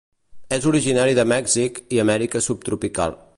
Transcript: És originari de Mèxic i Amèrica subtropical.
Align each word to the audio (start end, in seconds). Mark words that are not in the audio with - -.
És 0.55 0.63
originari 0.71 1.13
de 1.19 1.25
Mèxic 1.33 1.79
i 1.97 2.01
Amèrica 2.05 2.43
subtropical. 2.47 3.19